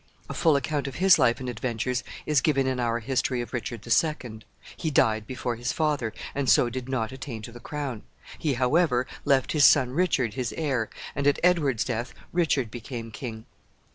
[0.27, 3.83] A full account of his life and adventures is given in our history of Richard
[3.83, 4.45] the Second.
[4.75, 8.01] He died before his father, and so did not attain to the crown.
[8.39, 13.45] He, however, left his son Richard his heir, and at Edward's death Richard became king.